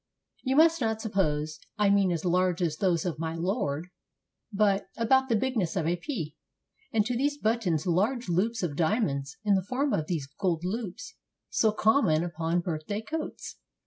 [0.41, 3.89] You must not suppose I mean as large as those of my Lord,
[4.51, 6.35] but about the bigness of a pea;
[6.91, 10.63] and to these buttons large loops of dia monds, in the form of those gold
[10.65, 11.13] loops
[11.51, 13.57] so common upon birthday coats.